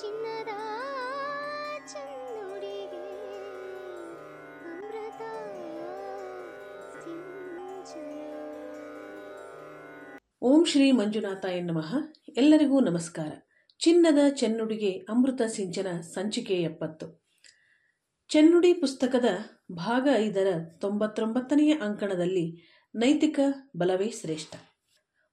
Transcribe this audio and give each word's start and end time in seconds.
ಚಿನ್ನದ 0.00 0.48
ಅಮೃತ 4.64 5.22
ಓಂ 10.42 10.64
ಶ್ರೀ 10.64 10.92
ಮಂಜುನಾಥಾಯ 10.92 11.60
ನಮಃ. 11.60 11.94
ಎಲ್ಲರಿಗೂ 12.36 12.80
ನಮಸ್ಕಾರ. 12.80 13.32
ಚಿನ್ನದ 13.78 14.18
ಚೆನ್ನುಡಿಗೆ 14.28 14.90
ಅಮೃತ 14.90 15.42
ಸಿಂಚನ 15.46 16.00
ಸಂಚಿಕೆ 16.00 16.54
ಎಪ್ಪತ್ತು. 16.54 17.26
ಚೆನ್ನುಡಿ 18.28 18.72
ಪುಸ್ತಕದ 18.72 19.24
ಭಾಗ 19.72 20.08
ಐದರ 20.16 20.46
ತೊಂಬತ್ತೊಂಬತ್ತನೆಯ 20.80 21.72
ಅಂಕಣದಲ್ಲಿ 21.72 22.62
ನೈತಿಕ 22.94 23.40
ಬಲವೇ 23.76 24.10
ಶ್ರೇಷ್ಠ. 24.10 24.54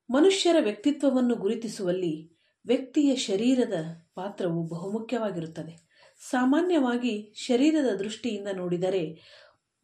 ಮನುಷ್ಯರ 0.10 0.56
ವ್ಯಕ್ತಿತ್ವವನ್ನು 0.60 1.36
ಗುರುತಿಸುವಲ್ಲಿ 1.36 2.38
ವ್ಯಕ್ತಿಯ 2.66 3.16
ಶರೀರದ 3.16 4.07
ಪಾತ್ರವು 4.18 4.68
ಬಹುಮುಖ್ಯವಾಗಿರುತ್ತದೆ. 4.68 5.74
ಸಾಮಾನ್ಯವಾಗಿ 6.30 7.34
ಶರೀರದ 7.36 7.90
ದೃಷ್ಟಿಯಿಂದ 7.96 8.48
ನೋಡಿದರೆ 8.56 9.04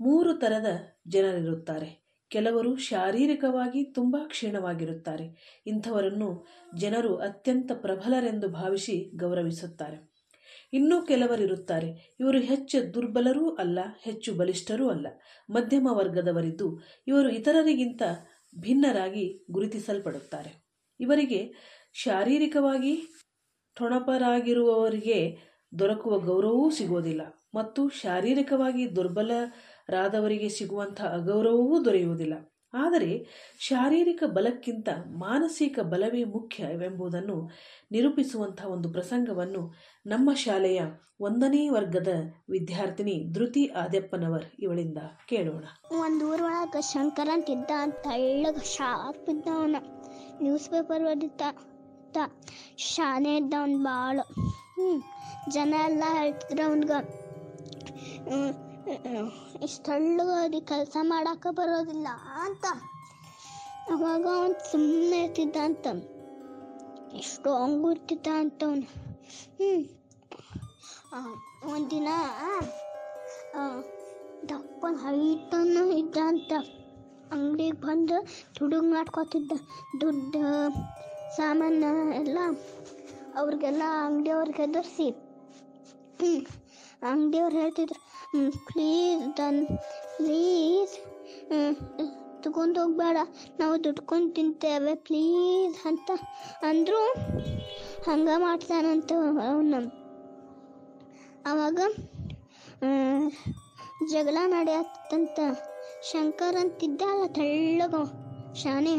ಮೂರು 0.02 0.34
ಥರದ 0.34 0.70
ಜನರಿರುತ್ತಾರೆ. 1.08 1.90
ಕೆಲವರು 2.30 2.76
ಶಾರೀರಿಕವಾಗಿ 2.76 3.84
ತುಂಬ 3.84 4.18
ಕ್ಷೀಣವಾಗಿರುತ್ತಾರೆ. 4.28 5.26
ಇಂಥವರನ್ನು 5.68 6.30
ಜನರು 6.78 7.16
ಅತ್ಯಂತ 7.18 7.72
ಪ್ರಬಲರೆಂದು 7.76 8.48
ಭಾವಿಸಿ 8.50 8.96
ಗೌರವಿಸುತ್ತಾರೆ. 9.18 9.98
ಇನ್ನೂ 10.74 11.02
ಕೆಲವರಿರುತ್ತಾರೆ. 11.02 12.18
ಇವರು 12.20 12.40
ಹೆಚ್ಚು 12.42 12.94
ದುರ್ಬಲರೂ 12.94 13.46
ಅಲ್ಲ, 13.56 13.80
ಹೆಚ್ಚು 14.02 14.34
ಬಲಿಷ್ಠರೂ 14.34 14.90
ಅಲ್ಲ. 14.90 15.08
ಮಧ್ಯಮ 15.50 15.88
ವರ್ಗದವರಿದ್ದು 15.92 16.68
ಇವರು 17.08 17.30
ಇತರರಿಗಿಂತ 17.30 18.04
ಭಿನ್ನರಾಗಿ 18.60 19.26
ಗುರುತಿಸಲ್ಪಡುತ್ತಾರೆ. 19.52 20.52
ಇವರಿಗೆ 21.00 21.42
ಶಾರೀರಿಕವಾಗಿ 21.94 22.94
ಠೊಣಪರಾಗಿರುವವರಿಗೆ 23.78 25.38
ದೊರಕುವ 25.80 26.18
ಗೌರವವೂ 26.20 26.70
ಸಿಗೋದಿಲ್ಲ 26.70 27.22
ಮತ್ತು 27.56 27.90
ಶಾರೀರಿಕವಾಗಿ 27.90 28.96
ದುರ್ಬಲರಾದವರಿಗೆ 28.96 30.50
ಸಿಗುವಂಥ 30.50 31.02
ಅಗೌರವವೂ 31.02 31.86
ದೊರೆಯುವುದಿಲ್ಲ. 31.86 32.34
ಆದರೆ 32.74 33.10
ಶಾರೀರಿಕ 33.60 34.24
ಬಲಕ್ಕಿಂತ 34.28 34.90
ಮಾನಸಿಕ 35.08 35.80
ಬಲವೇ 35.80 36.24
ಮುಖ್ಯವೆಂಬುದನ್ನು 36.24 37.50
ನಿರೂಪಿಸುವಂಥ 37.92 38.66
ಒಂದು 38.66 38.92
ಪ್ರಸಂಗವನ್ನು 38.92 39.74
ನಮ್ಮ 40.06 40.34
ಶಾಲೆಯ 40.34 40.82
ಒಂದನೇ 41.22 41.70
ವರ್ಗದ 41.70 42.08
ವಿದ್ಯಾರ್ಥಿನಿ 42.50 43.34
ಧೃತಿ 43.34 43.68
ಆದ್ಯಪ್ಪನವರ್ 43.68 44.46
ಇವಳಿಂದ 44.60 44.98
ಕೇಳೋಣ. 45.30 45.66
ಒಂದು 45.92 46.32
ಊರೊಳಗೆ 46.32 46.82
ಶಂಕರ 46.82 47.30
ಅಂತ 47.82 48.08
ಹೇಳ 48.08 48.46
ಶಾರ್ಪ್ 48.64 49.30
ಇದ್ದ 49.30 49.48
ಅವನ 49.56 49.76
ನ್ಯೂಸ್ 50.42 50.70
ಪೇಪರ್ 50.70 51.04
ಓದಿದ್ದ. 51.04 51.42
ತ 52.14 52.26
ಶಾನೆ 52.88 53.34
ಇದ್ದ 53.38 53.54
ಭಾಳ 53.86 54.16
ಹ್ಞೂ 54.74 54.90
ಜನ 55.52 55.74
ಎಲ್ಲ 55.86 56.04
ಹೇಳ್ತಿದ್ರು 56.16 56.64
ಅವನ್ಗೆ. 56.66 57.00
ಇಷ್ಟಳ್ಳಗ 59.66 60.32
ಕೆಲಸ 60.68 60.96
ಮಾಡಕ್ಕೆ 61.10 61.52
ಬರೋದಿಲ್ಲ 61.56 62.08
ಅಂತ. 62.40 62.66
ಅವಾಗ 63.88 64.26
ಅವನು 64.36 64.58
ಸುಮ್ಮನೆ 64.66 65.20
ಇರ್ತಿದ್ದ 65.24 65.58
ಅಂತ. 65.64 65.86
ಸ್ಟ್ರಾಂಗ್ 67.28 67.86
ಇರ್ತಿದ್ದ 67.92 68.28
ಅಂತ 68.40 68.62
ಅವನು. 68.66 68.88
ಹ್ಞೂ 69.58 69.72
ಒಂದಿನ 71.70 72.10
ದಪ್ಪನ 74.44 74.96
ಹೈಟನ್ನು 75.04 75.84
ಇದ್ದ 75.98 76.18
ಅಂತ. 76.28 76.52
ಅಂಗಡಿಗೆ 77.32 77.78
ಬಂದು 77.82 78.18
ದುಡುಗ್ 78.58 78.90
ಮಾಡ್ಕೊತಿದ್ದ. 78.90 79.54
ದುಡ್ಡು 80.02 80.42
ಸಾಮಾನು 81.38 81.92
ಎಲ್ಲ 82.22 82.40
ಅವ್ರಿಗೆಲ್ಲ 83.40 83.84
ಅಂಗಡಿಯವ್ರಿಗೆ 84.06 84.64
ಎದುರಿಸಿ 84.68 85.08
ಅಂಗಡಿಯವ್ರು 87.12 87.56
ಹೇಳ್ತಿದ್ರು 87.62 88.00
ಪ್ಲೀಸ್ 88.68 89.24
ದನ್ 89.38 89.62
ಪ್ಲೀಸ್ 90.18 90.96
ತಗೊಂಡು 92.44 92.78
ಹೋಗ್ಬೇಡ, 92.82 93.18
ನಾವು 93.60 93.76
ದುಡ್ಕೊಂಡು 93.84 94.30
ತಿಂತೇವೆ 94.38 94.94
ಪ್ಲೀಸ್ 95.08 95.78
ಅಂತ 95.90 96.10
ಅಂದರು. 96.70 97.02
ಹಂಗೆ 98.08 98.36
ಮಾಡ್ತಾನಂತ 98.38 99.12
ಅವನು. 99.52 99.80
ಅವಾಗ 101.46 101.80
ಜಗಳ 104.12 104.38
ನಡೆಯತ್ತಂತ 104.56 105.40
ಶಂಕರ್ 106.10 106.58
ಅಂತಿದ್ದ 106.62 107.02
ಅಲ್ಲ 107.12 107.26
ತೆಳ್ಳಗ. 107.38 107.96
ಶಾನೆ 108.62 108.94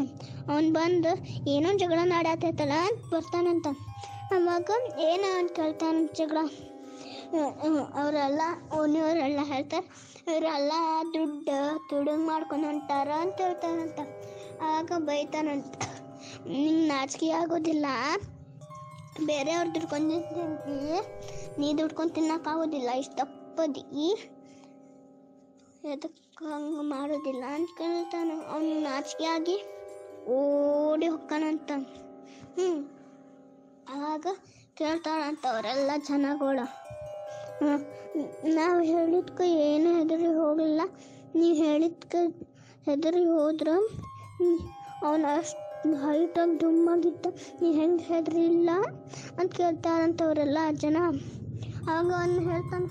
ಅವನು 0.51 0.69
ಬಂದು 0.73 1.11
ಏನೋ 1.49 1.69
ಜಗಳ 1.81 1.99
ನಡೆಯತ್ತೈತಲ್ಲ 2.05 2.75
ಅಂತ 2.87 3.01
ಬರ್ತಾನಂತ. 3.13 3.67
ಅವಾಗ 4.35 4.69
ಏನು 5.09 5.27
ಅಂತ 5.39 5.51
ಕೇಳ್ತಾನ 5.59 6.05
ಜಗಳ? 6.17 6.37
ಅವರೆಲ್ಲ 8.01 8.41
ಓಣಿಯವರೆಲ್ಲ 8.79 9.41
ಹೇಳ್ತಾರೆ, 9.51 9.87
ಇವರೆಲ್ಲ 10.27 10.73
ದುಡ್ಡು 11.13 11.57
ತುಡುಗ್ 11.89 12.23
ಮಾಡ್ಕೊಂಡು 12.29 12.65
ಹೊಂಟಾರ 12.67 13.09
ಅಂತ 13.23 13.37
ಹೇಳ್ತಾನಂತ. 13.45 13.99
ಆಗ 14.73 14.91
ಬೈತಾನಂತ. 15.07 15.75
ನಿಂಗೆ 16.51 16.85
ನಾಚಿಕೆ 16.87 17.29
ಆಗೋದಿಲ್ಲ. 17.41 17.85
ಬೇರೆಯವ್ರು 19.25 19.69
ದುಡ್ಕೊಂಡು 19.75 20.17
ನೀ 21.59 21.67
ದುಡ್ಕೊಂಡು 21.77 22.13
ತಿನ್ನಕ್ಕಾಗೋದಿಲ್ಲ 22.13 22.89
ಇಷ್ಟು 23.01 23.15
ತಪ್ಪದಿ. 23.15 23.83
ಎದಕ್ಕೆ 25.85 26.45
ಹಂಗೆ 26.45 26.83
ಮಾಡೋದಿಲ್ಲ 26.89 27.43
ಅಂತ 27.55 27.69
ಕೇಳ್ತಾನೆ 27.77 28.35
ಅವನು 28.45 28.79
ನಾಚಿಕೆ 28.81 29.25
ಆಗಿ 29.25 29.57
ಓಡಿ 30.35 31.07
ಹೊಕ್ಕಾನಂತ 31.07 31.71
ಹ್ಞೂ 32.55 32.69
ಆವಾಗ 33.87 34.25
ಕೇಳ್ತಾರಂತ 34.77 35.45
ಅವರೆಲ್ಲ 35.47 35.91
ಜನಗಳು 36.07 36.65
ನಾವು 38.55 38.79
ಹೇಳಿದ್ಕೆ 38.83 39.45
ಏನು 39.65 39.89
ಹೆದರಿ 39.97 40.29
ಹೋಗಲಿಲ್ಲ 40.33 40.81
ನೀವು 41.35 41.55
ಹೇಳಿದ್ಕೆ 41.63 42.21
ಹೆದರಿ 42.87 43.25
ಹೋದ್ರೆ 43.25 43.75
ಅವನು 45.03 45.27
ಅಷ್ಟು 45.31 45.61
ಹೈಟಾಗಿ 46.03 46.59
ದುಮ್ಮಾಗಿದ್ದ. 46.59 47.25
ನೀ 47.61 47.71
ಹೆಂಗೆ 47.71 48.03
ಹೆದರಿಲ್ಲ 48.03 48.69
ಅಂತ 49.39 49.49
ಕೇಳ್ತಾರಂತ 49.53 50.21
ಅವರೆಲ್ಲ 50.21 50.57
ಜನ. 50.75 50.97
ಆವಾಗ 51.89 52.11
ಅವನು 52.13 52.39
ಹೇಳ್ತಾನೆ 52.49 52.87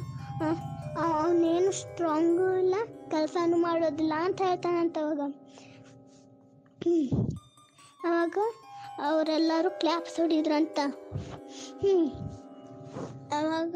ಅವನೇನು 0.99 1.73
ಸ್ಟ್ರಾಂಗು 1.73 2.59
ಇಲ್ಲ, 2.59 2.75
ಕೆಲಸನೂ 3.11 3.57
ಮಾಡೋದಿಲ್ಲ 3.57 4.13
ಅಂತ 4.19 4.43
ಹೇಳ್ತಾನಂತ 4.45 4.99
ಅವಾಗ. 4.99 5.21
ಅವಾಗ 8.05 8.39
ಅವರೆಲ್ಲರೂ 9.03 9.71
ಕ್ಲಾಪ್ಸ್ 9.71 10.21
ಹೊಡಿದ್ರಂತ. 10.21 10.79
ಹ್ಞೂ 11.79 12.07
ಅವಾಗ 13.33 13.75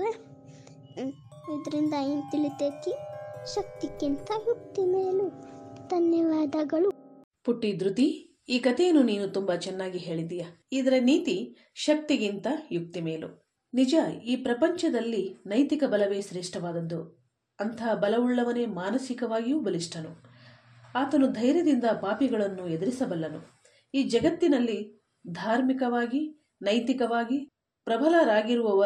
ಇದರಿಂದ 1.52 1.94
ಏನು 1.94 2.30
ತಿಳಿತೈತಿ? 2.30 2.92
ಶಕ್ತಿಗಿಂತ 3.54 4.30
ಯುಕ್ತಿ 4.48 4.84
ಮೇಲು. 4.84 5.28
ಧನ್ಯವಾದಗಳು. 5.88 6.90
ಪುಟ್ಟಿ 7.44 7.72
ಧೃತಿ, 7.72 8.36
ಈ 8.48 8.58
ಕಥೆಯನ್ನು 8.58 9.02
ನೀನು 9.02 9.28
ತುಂಬಾ 9.28 9.56
ಚೆನ್ನಾಗಿ 9.56 9.98
ಹೇಳಿದೀಯ. 9.98 10.44
ಇದರ 10.72 10.94
ನೀತಿ 11.00 11.56
ಶಕ್ತಿಗಿಂತ 11.74 12.46
ಯುಕ್ತಿ 12.70 13.00
ಮೇಲು. 13.00 13.48
ನಿಜ, 13.74 13.94
ಈ 14.24 14.36
ಪ್ರಪಂಚದಲ್ಲಿ 14.36 15.34
ನೈತಿಕ 15.46 15.84
ಬಲವೇ 15.84 16.20
ಶ್ರೇಷ್ಠವಾದದ್ದು. 16.20 17.17
ಅಂತಹ 17.60 17.94
ಬಲವುಳ್ಳವನೇ 17.94 18.66
ಮಾನಸಿಕವಾಗಿಯೂ 18.66 19.60
ಬಲಿಷ್ಠನು. 19.60 20.22
ಆತನು 20.94 21.26
ಧೈರ್ಯದಿಂದ 21.32 21.84
ಪಾಪಿಗಳನ್ನು 21.84 22.68
ಎದುರಿಸಬಲ್ಲನು. 22.68 23.62
ಈ 23.94 24.02
ಜಗತ್ತಿನಲ್ಲಿ 24.02 25.02
ಧಾರ್ಮಿಕವಾಗಿ, 25.30 26.46
ನೈತಿಕವಾಗಿ 26.62 27.52
ಪ್ರಬಲರಾಗಿರುವವ 27.84 28.84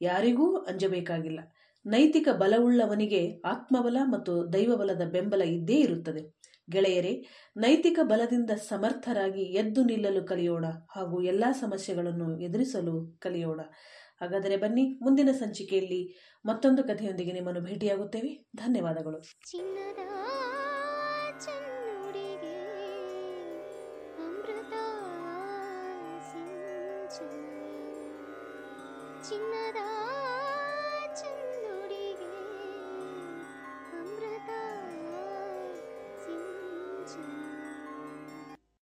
ಯಾರಿಗೂ 0.00 0.56
ಅಂಜಬೇಕಾಗಿಲ್ಲ. 0.56 1.40
ನೈತಿಕ 1.86 2.28
ಬಲವುಳ್ಳವನಿಗೆ 2.28 3.40
ಆತ್ಮಬಲ 3.40 3.96
ಮತ್ತು 4.04 4.52
ದೈವಬಲದ 4.52 5.02
ಬೆಂಬಲ 5.02 5.42
ಇದ್ದೇ 5.42 5.74
ಇರುತ್ತದೆ. 5.74 6.40
ಗೆಳೆಯರೇ, 6.70 7.24
ನೈತಿಕ 7.56 7.98
ಬಲದಿಂದ 8.02 8.50
ಸಮರ್ಥರಾಗಿ 8.50 9.42
ಎದ್ದು 9.42 9.84
ನಿಲ್ಲಲು 9.84 10.24
ಕಲಿಯೋಣ 10.24 10.64
ಹಾಗೂ 10.96 11.22
ಎಲ್ಲಾ 11.22 11.52
ಸಮಸ್ಯೆಗಳನ್ನು 11.52 12.40
ಎದುರಿಸಲು 12.40 13.16
ಕಲಿಯೋಣ. 13.20 13.60
ಹಾಗಾದರೆ 14.24 14.56
ಬನ್ನಿ 14.56 14.98
ಮುಂದಿನ 15.02 15.30
ಸಂಚಿಕೆಯಲ್ಲಿ 15.32 16.02
ಮತ್ತೊಂದು 16.46 16.84
ಕಥೆಯೊಂದಿಗೆ 16.84 17.32
ನಿಮ್ಮನ್ನು 17.32 17.60
ಭೇಟಿಯಾಗುತ್ತೇವೆ. 17.60 18.46
ಧನ್ಯವಾದಗಳು. 18.56 19.20
ಚಿನ್ನದ 29.28 29.76